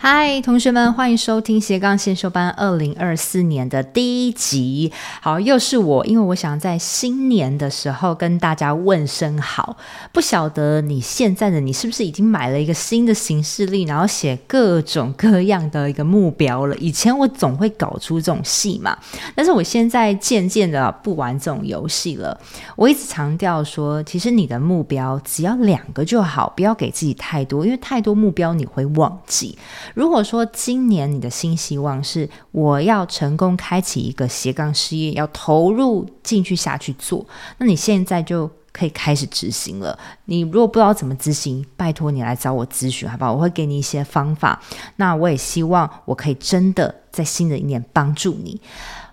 [0.00, 4.92] 嗨，同学们，欢迎收听斜杠先修班二零二四年的第一集。
[5.20, 9.76] 好，又是我，因为我想在新年的时候跟大家问声好。
[10.12, 16.76] 不晓得你现在的你是不是已经买了一个新的行事历，然后写各种各样的一个目标了？
[16.76, 18.96] 以前我总会搞出这种戏嘛，
[19.34, 22.40] 但是我现在渐渐的不玩这种游戏了。
[22.76, 29.58] 我一直强调说，其实你的目标只要两个就好，不要给自己太多，因为太多目标你会忘记。
[29.94, 37.26] 如果说今年你的新希望是我要成功开启一个斜杠事业，要投入进去下去做，
[37.58, 39.98] 那你现在就可以开始执行了。
[40.26, 43.32] 你如果不知道怎么执行，拜托你来找我咨询，好不好？
[43.32, 44.60] 我会给你一些方法。
[44.96, 48.60] 那我也希望我可以真的在新的一年帮助你。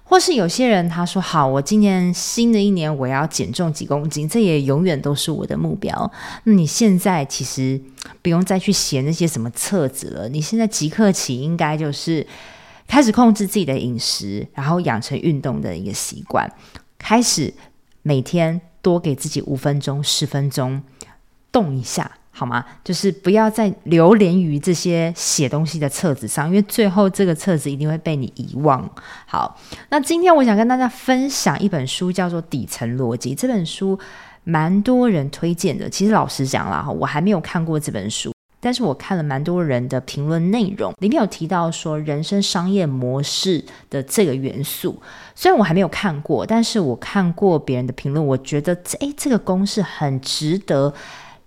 [0.07, 6.11] 或是有些人他说好，我今年新的一年我要减重几公斤，这也永远都是我的目标。
[6.43, 7.81] 那你现在其实
[8.21, 12.25] 不用再去写那些什么册子了，你现在即刻起应该就是
[12.87, 16.49] 开始控制自己的饮食，然后养成运动的一个习惯，
[16.99, 17.51] 开始
[18.03, 20.81] 每天多给自己五分钟、十分钟
[21.51, 22.11] 动一下。
[22.37, 22.65] 好吗？
[22.83, 28.85] 就是不要再流连于这些写东西的册子上，因为最后这个册子一定会被你遗忘。
[29.25, 33.33] 好，那今天我想跟大家分享一本书，叫做《底层逻辑》。
[33.39, 33.97] 这本书
[34.43, 35.89] 蛮多人推荐的。
[35.89, 45.01] 其实老实讲啦，我还没有看过这本书，但是我看了蛮多人的评论内容，里面有提到说人生商业模式的这个元素。
[45.35, 50.93] 虽然我还没有看过，但是我看过别人的评论，我觉得诶，这个公式很值得。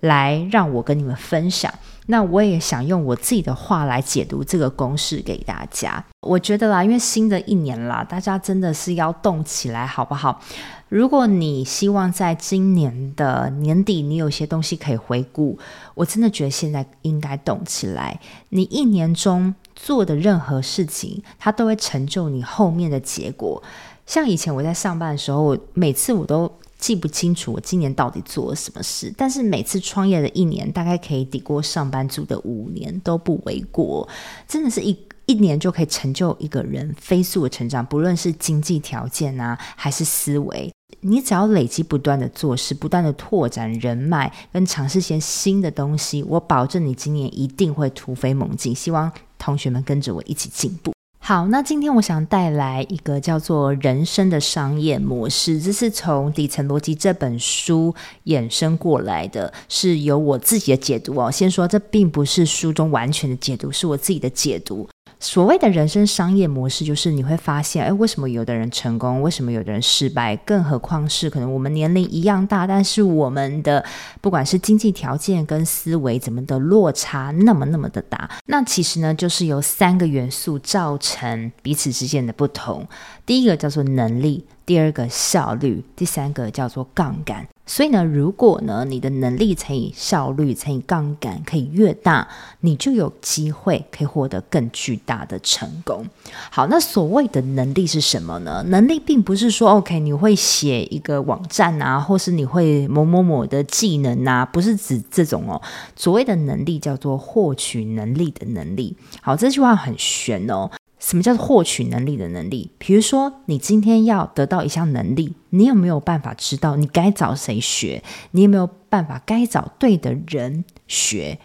[0.01, 1.73] 来让我跟你们分享，
[2.07, 6.05] 那我也想用我自己的话来解读这个公式给大家。
[6.21, 10.41] 我觉得啦，因为新的一年啦，大家真的是要动起来，好不好？
[10.89, 15.59] 如果你希望在今年的年底，你有些东西可以回顾，
[15.95, 18.19] 我真的觉得现在应该动起来。
[18.51, 23.63] 你一年中做的任何事情，它都会成就你后面的结果。
[24.07, 26.51] 像以前我在上班的时候，每次我都。
[26.79, 34.09] 记不清楚我今年到底做了什么事，但是每次创业的一年，大概可以抵过上班族的五年都不为过。
[34.47, 34.97] 真的是一
[35.27, 48.75] 一年就可以成就一个人飞速的成长，不论是经济条件啊，还是思维，你只要累积不断的做事，不断的拓展人脉，跟尝试些新的东西，我保证你今年一定会突飞猛进。
[48.75, 50.93] 希望同学们跟着我一起进步。
[51.29, 57.95] 好，那今天我想带来一个叫做“人生的商业模式”，这是从《底层逻辑》这本书
[58.25, 61.31] 衍生过来的，是由我自己的解读哦。
[61.31, 64.89] 先说，这并不是书中完全的解读，是我自己的解读。
[65.21, 70.37] 所谓的人生商业模式，就是你会发现，哎，为什么有的人成功，为什么有的人失败？
[70.37, 73.85] 更何况是可能我们年龄一样大，但是我们的
[74.21, 82.87] 不管是经济条件跟思维怎么的落差那么那么的大，那其实呢，就是由三个元素造成彼此之间的不同。
[83.27, 84.45] 第一个叫做能力。
[84.69, 87.49] 第二个效率，第三个叫做杠杆。
[87.69, 92.27] 所以呢，如果呢你的能力乘以效率乘以杠杆可以越大，
[92.61, 96.07] 你就有机会可以获得更巨大的成功。
[96.51, 98.65] 好，那所谓的能力是什么呢？
[98.69, 105.61] 能力并不是说 OK 你会写一个网站啊，或是你会某某某的技能啊，不是指这种哦。
[105.95, 108.97] 所谓的能力叫做获取能力的能力。
[109.21, 110.71] 好，这句话很玄哦。
[111.09, 112.71] 什么叫做获取能力的能力？
[112.77, 118.03] 比如说，你今天要得到一项能力，你有没有办法知道你该找谁学？
[118.33, 121.39] 你有没有办法该找对的人学，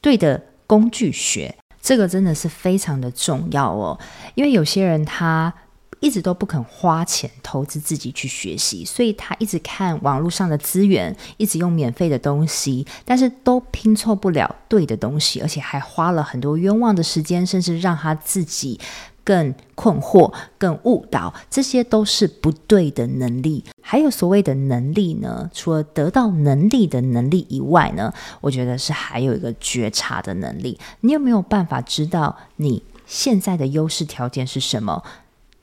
[0.00, 1.56] 对的工具学？
[1.82, 3.98] 这个真的是非常的重要哦。
[4.36, 5.52] 因为有些人他
[6.00, 18.78] 一直都不肯花钱投资自己去学习，所以他一直看网络上的资源，一直用免费的东西，但是都拼凑不了对的东西，而且还花了很多冤枉的时间，甚至让他自己
[19.24, 21.34] 更困惑、更误导。
[21.50, 23.64] 这些都是不对的能力。
[23.82, 30.78] 还有所谓的能力呢，除了得到能力的能力以外呢，我觉得是还有一个觉察的能力。
[31.00, 35.02] 你有没有办法知道你现在的优势条件是什么？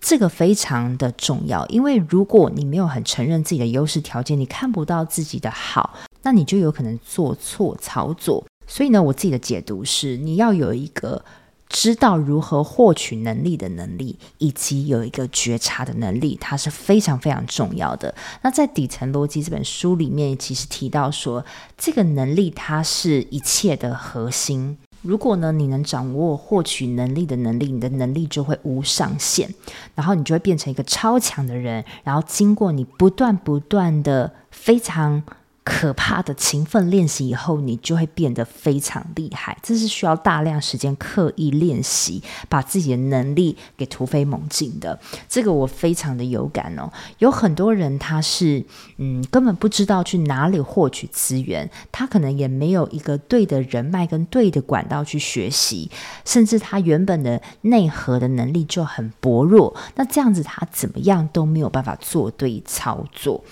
[0.07, 8.45] 这个非常的重要，因为如果你没有很承认自己的优势条件，你看不到自己的好，那你就有可能做错操作。
[8.67, 11.25] 所以呢，我自己的解读是，你要有一个
[11.67, 18.13] 知道如何获取能力的能力，以及有一个觉察的能力，它是非常非常重要的。
[18.43, 21.43] 那在《底层逻辑》这本书里面，其实提到说，
[21.79, 24.77] 这个能力它是一切的核心。
[25.05, 29.49] 如果呢，你能掌握获取能力的能力，你的能力就会无上限，
[29.93, 31.85] 然后你就会变成一个超强的人。
[32.03, 35.23] 然后经过你不断不断的非常。
[35.65, 39.57] 可怕的勤奋练习以后，你就会变得非常厉害。
[39.63, 44.97] 这是需要大量时间刻意练习，把自己的能力给突飞猛进的。
[45.27, 46.89] 这个我非常的有感哦。
[47.17, 48.63] 有很多人他是
[48.97, 55.89] 嗯，根本不知道去哪里获取资源，他可能也没有一个对的人脉跟对的管道去学习，
[56.23, 59.75] 甚至他原本的内核的能力就很薄弱。
[59.95, 63.43] 那这样子他怎么样都没有办法做对操作。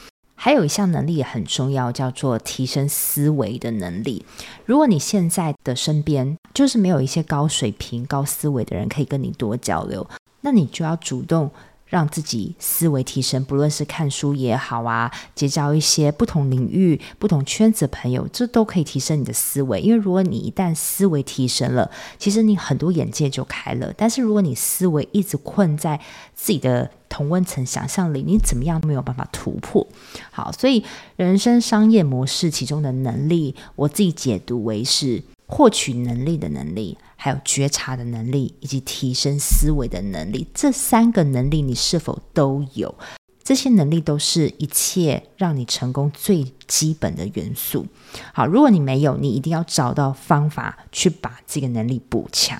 [0.43, 4.25] 还有一项能力也很重要，叫做提升思维的能力。
[4.65, 10.05] 如果你现在的身边就是没有一些高水平、高思维的人可以跟你多交流，
[10.41, 11.49] 那你就要主动。
[11.85, 19.79] 让自己思维提升，不论是看书也好啊，结交一些不同领域、不同圈子的朋友，这都可以提升你的思维。
[19.79, 23.93] 因为如果你一旦思维提升了，其实你很多眼界就开了。
[23.95, 25.99] 但是如果你思维一直困在
[26.33, 29.87] 自己的同温层想象力，你怎么样都没有办法突破。
[30.31, 30.83] 好，所以
[31.15, 36.97] 人生商业模式其中的能力，我自己解读为是获取能力的能力。
[37.15, 42.93] 还有觉察的能力，以及提升思维的能力，这三个能力你是否都有？
[43.43, 47.85] 这些能力都是一切让你成功最基本的元素。
[48.33, 52.59] 好，如果你没有，你一定要找到方法去把这个能力补强。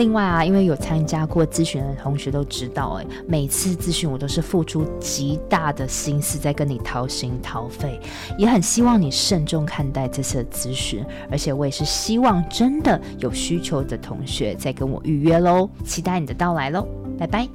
[0.01, 7.99] 另外啊，因为有参加过咨询的同学都知道，哎，每次咨询我都是付出极大的心思在跟你掏心掏肺，
[8.35, 16.87] 也很希望你慎重看待这次的咨询，而且我也是希望真的有需求的同学再跟我预约喽，期待你的到来喽，
[17.19, 17.47] 拜拜。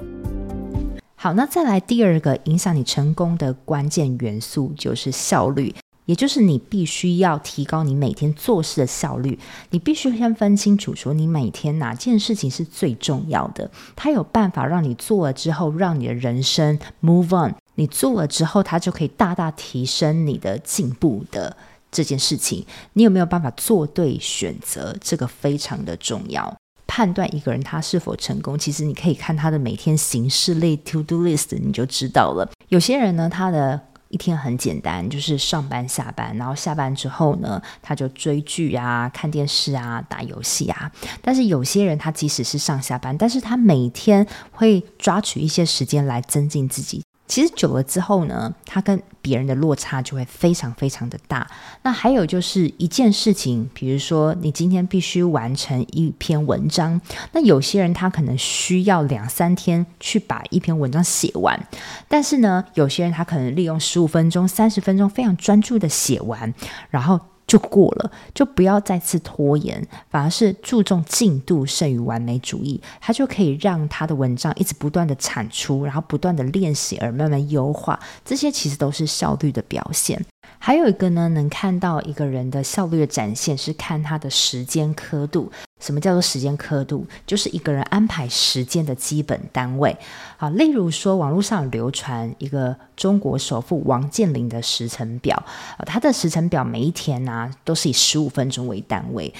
[1.16, 5.74] 好，那再来第二个影响你成功的关键元素就是效率。
[6.06, 9.38] 也就是你必须要提高你每天做事的效率，
[9.70, 21.56] 你必须先分清楚说你每天哪件事情是最重要的，它有办法让你做了之后，让你的人生 move on，你做了之后，它就可以大大提升你的进步的
[21.90, 22.64] 这件事情，
[22.94, 24.96] 你有没有办法做对选择？
[25.00, 26.56] 这个非常的重要。
[26.86, 32.48] 判断一个人他是否成功，其实你可以看他的每天行事类 to do list，你就知道了。
[32.68, 40.90] 有些人呢，他的一天很简单，就是上班下班，然后下班之后呢，他就追剧啊、看电视啊、打游戏啊。
[41.20, 47.02] 但是有些人他即使是上下班，但是他每天会抓取一些时间来增进自己。
[47.26, 51.46] 其实久了之后呢，他跟别人的落差就会非常非常的大。
[51.82, 57.00] 那还有就是一件事情，比如说你今天必须完成一篇文章，
[57.32, 61.68] 那有些人他可能需要两三天去把一篇文章写完，
[62.08, 66.52] 但是呢，有些人他可能利用十五分钟、三十分钟非常专注的写完，
[66.90, 67.20] 然后。
[67.46, 80.24] 就过了，就不要再次拖延，反而是注重进度胜于完美主义，它就可以让他的文章一直不断的产出，然后不断的练习而慢慢优化，这些其实都是效率的表现。
[80.58, 85.50] 还有一个呢，能看到一个人的效率的展现，是看他的时间刻度。
[85.78, 87.06] 什么叫做时间刻度？
[87.26, 89.96] 就是一个人安排时间的基本单位。
[90.36, 95.44] 好，例如说，网络上流传一个中国首富王健林的时程表，
[95.84, 99.32] 他的时程表每一天呢、都是以十五分钟为单位。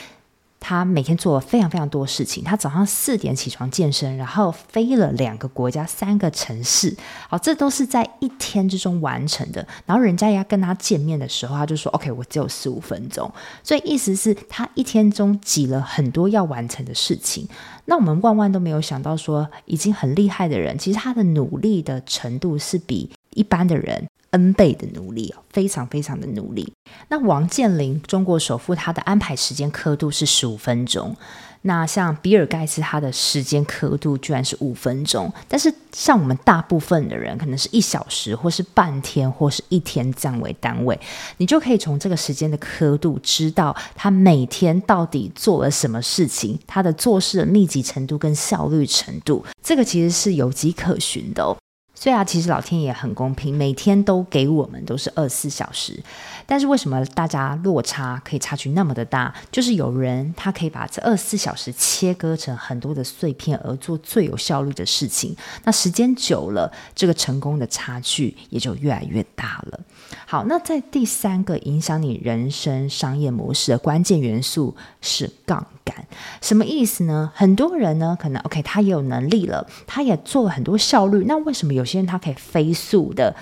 [0.59, 2.43] 他每天做了非常非常多事情。
[2.43, 6.97] 他早上四点起床健身，然后飞了两个国家、三个城市。
[7.29, 9.67] 好，这都是在一天之中完成的。
[9.85, 13.31] 然后人家要跟他见面的时候，他就说：“OK，我只有十五分钟。”
[13.63, 17.47] 所以意思是，他一天中挤了很多要完成的事情。
[17.85, 26.71] 那我们万万都没有想到，说已经很厉害的人，其实他的努力的程度是比一般的人 N 倍的努力，非常非常的努力。
[27.09, 31.17] 那王健林，中国首富，他的安排时间刻度是十五分钟。
[31.63, 41.01] 那像比尔盖茨，他的时间刻度居然是五分钟，但是像我们大部分的人，可能是一小时，或是半天，或是一天这样为单位，
[41.39, 51.57] 你就可以从这个时间的刻度，知道他每天到底做了什么事情，他的做事的密集程度跟效率程度，这个其实是有迹可循的。
[51.99, 55.99] 所以啊，其实老天爷很公平，每天都给我们都是二十四小时。
[56.45, 59.35] 但是为什么大家落差可以差距那么的大？
[59.51, 65.35] 就是有人他可以把这二十四小时切割成很多的碎片，而做最有效率的事情。
[65.65, 69.81] 那时间久了，这个成功的差距也就越来越大了。
[70.27, 76.07] 好，那在第三个影响你人生商业模式的关键元素是杠杆。
[76.41, 77.31] 什么意思呢？
[77.35, 81.25] 很多人呢，可能 OK，他也有能力了，他也做了很多效率。
[81.27, 83.35] 那为什么有些人他可以飞速的？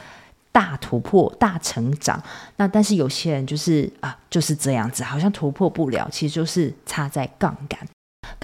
[0.52, 2.23] 大突破、大成长，
[2.59, 6.09] 那但是有些人就是啊，就是这样子，好像突破不了。
[6.12, 7.80] 其实就是差在杠杆，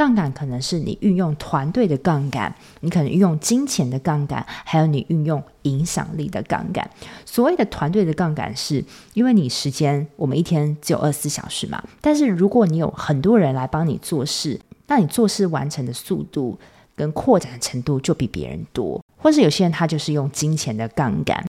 [0.00, 6.88] 杠杆可能是你运用团队的杠杆，你可能运用金钱的杠杆，还有你运用影响力的杠杆。
[7.26, 16.59] 所谓的团队的杠杆，是因为你时间，我们一天只有二十四小时嘛，但是如果你有很多人来帮你做事，那你做事完成的速度
[16.97, 19.04] 跟扩展的程度就比别人多。
[19.19, 21.45] 或是有些人他就是用金钱的杠杆。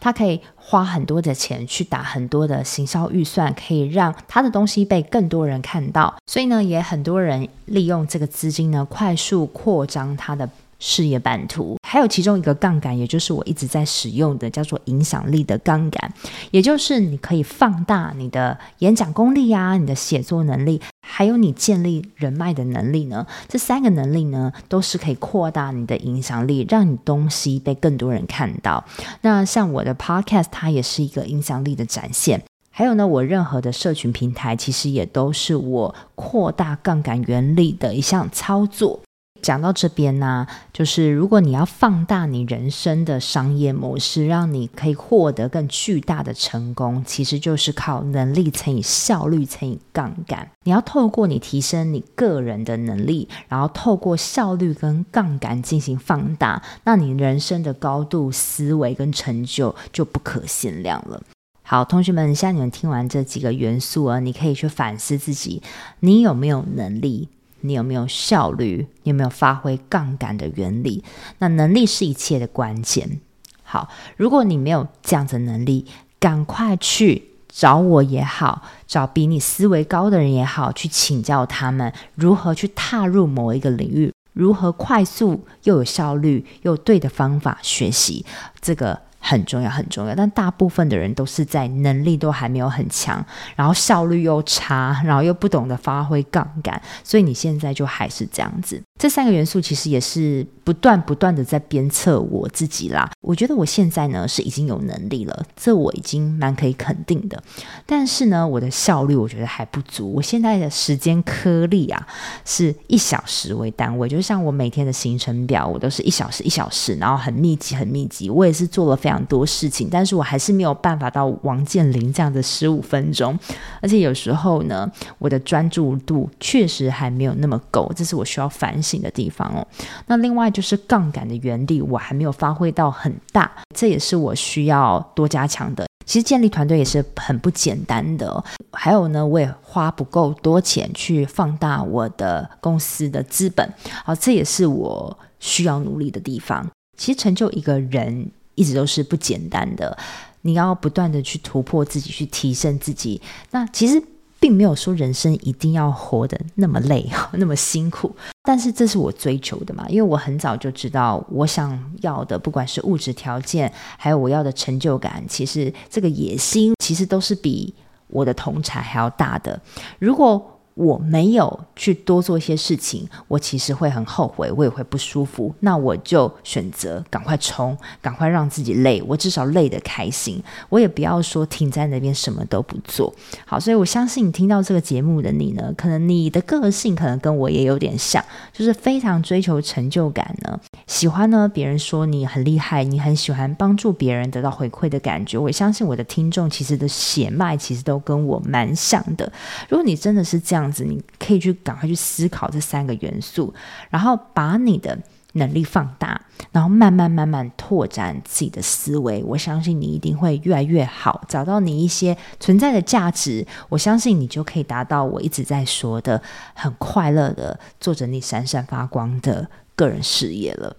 [0.00, 0.40] 他可以
[0.70, 6.14] 花很多的钱去打很多的行销预算，可以让他的东西被更多人看到。
[6.26, 10.48] 所以呢，也很多人利用这个资金呢，快速扩张他的
[10.80, 11.76] 事业版图。
[11.86, 16.12] 还有其中一个杠杆，也就是我一直在使用的，叫做影响力的杠杆，
[16.50, 20.80] 也就是你可以放大你的演讲功力啊，你的写作能力。
[21.02, 28.84] 还有你建立人脉的能力呢，这三个能力呢，都是可以扩大你的影响力，让你东西被更多人看到。
[29.22, 32.40] 那像我的 Podcast，它也是一个影响力的展现。
[32.70, 39.00] 还有呢，我任何的社群平台，其实也都是我扩大杠杆原理的一项操作。
[39.42, 50.48] 讲到这边呢，就是如果你要放大你人生的商业模式，让你可以获得更巨大的成功，其实就是靠能力乘以效率乘以杠杆。
[50.64, 61.22] 你要透过你提升你个人的能力，然后透过效率跟杠杆进行放大，那你人生的高度、思维跟成就就不可限量了。
[61.62, 65.62] 好，同学们，现在你们听完这几个元素啊，你可以去反思自己，
[66.00, 67.28] 你有没有能力？
[67.62, 68.86] 你有没有效率？
[69.02, 71.04] 你有没有发挥杠杆的原理？
[71.38, 73.20] 那能力是一切的关键。
[73.62, 75.86] 好，如果你没有这样子的能力，
[76.18, 88.24] 赶快去找我也好，找比你思维高的人也好，去请教他们如何去踏入某一个领域，如何快速又有效率又对的方法学习
[88.60, 89.00] 这个。
[89.20, 90.14] 很重要，很重要。
[90.14, 93.24] 但大部分的人都是在能力都还没有很强，
[93.54, 98.82] 然后效率又差，然后又不懂得发挥杠杆，所以你现在就还是这样子。
[98.98, 103.10] 这三个元素其实也是不断不断的在鞭策我自己啦。
[103.20, 107.42] 我觉得我现在呢是已经有能力了，这我已经蛮可以肯定的。
[107.86, 110.12] 但是呢，我的效率我觉得还不足。
[110.12, 112.06] 我现在的时间颗粒啊，
[112.44, 118.28] 是一小时为单位，就像我每天的行程表，我都是一小时一小时，然后很密集很密集。
[118.30, 119.09] 我也是做了非。
[119.10, 123.36] 非常多事情，但是我还是没有办法到王健林这样的十五分钟，
[123.82, 124.88] 而且有时候呢，
[125.18, 129.66] 我的专注度确实还没有那么够，这是我需要反省的地方哦。
[130.06, 135.84] 那另外就是杠杆的原理，我还没有发挥到很大，这也是我需要多加强的。
[136.06, 143.68] 其实建立团队也是很不简单的，还有呢，我也花不够多钱去放大我的公司的资本，
[144.04, 146.64] 好，这也是我需要努力的地方。
[146.96, 148.30] 其实成就一个人。
[148.54, 149.96] 一直都是不简单的，
[150.42, 153.20] 你要不断的去突破自己，去提升自己。
[153.50, 154.02] 那其实
[154.38, 158.14] 并没有说人生一定要活得那么累， 那么辛苦。
[158.42, 167.72] 但是这是我追求的嘛，因为我很早就知道我想要的，不管是物质条件，还有我要的成就感，其实这个野心其实都是比
[168.08, 169.60] 我的同侪还要大的。
[169.98, 175.54] 如果我没有去多做一些事情，我其实会很后悔，我也会不舒服。
[175.60, 180.42] 那我就选择赶快冲，赶快让自己累，我至少累得开心。
[180.68, 183.12] 我也不要说停在那边什么都不做。
[183.44, 195.38] 好，所以我相信你听到这个节目的你呢，可能你的个性可能跟我也有点像，就是非常追求成就感呢，喜欢呢别人说你很厉害，你很喜欢帮助别人得到回馈的感觉。
[195.38, 199.32] 我相信我的听众其实的血脉其实都跟我蛮像的。
[199.68, 200.80] 如果你真的是这样子。
[200.90, 203.54] 你可以去赶快去思考这三个元素，
[203.90, 204.98] 然后把你的
[205.34, 206.20] 能力放大，
[206.52, 209.22] 然后慢慢慢慢拓展自己的思维。
[209.24, 213.46] 我相信你一定会越来越好，找到你一些存在的价值。
[213.68, 216.20] 我相信你就可以达到我一直在说的，
[216.54, 220.76] 很快乐的做着你闪闪发光的个人事业了。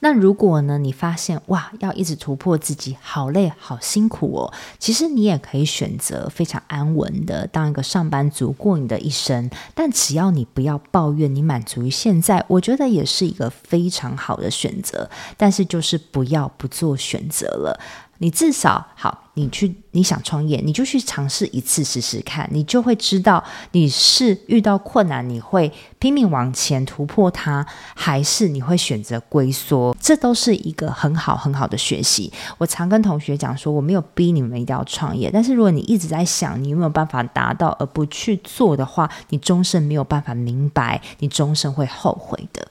[0.00, 4.52] 那如果呢，你发现哇，要一直突破自己，好累，好辛苦哦。
[4.78, 9.50] 其实你也可以选择非常安稳的当一个上班族，过你的一生。
[9.74, 15.10] 但只要你不要抱怨，你满足于现在，我觉得也是一个非常好的选择。
[15.36, 17.80] 但是就是不要不做选择了。
[18.18, 29.96] 你至少好，你去你想创业，你就去尝试一次试试看，你就会知道你是遇到困难，你会拼命往前突破它，还是你会选择龟缩。
[30.00, 32.32] 这都是一个很好很好的学习。
[32.58, 42.66] 我常跟同学讲说，我没有逼你们一定要创业，但是如果你一直在想你有没有办法达到而不去做的话，你终身没有办法明白，你终身会后悔的。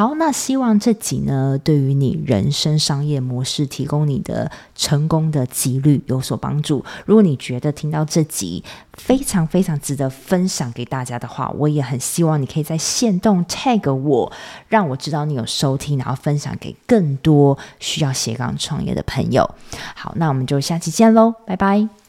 [0.00, 6.82] 好，那希望这集呢，对于你人生商业模式提供你的成功的几率有所帮助。
[7.04, 8.64] 如果你觉得听到这集
[8.94, 14.32] 非常非常值得分享给大家的话，我也很希望你可以在线动 tag 我，
[14.68, 19.50] 让我知道你有收听，然后分享给更多需要斜杠创业的朋友。
[19.94, 21.99] 好，那我们就下期见喽，拜拜。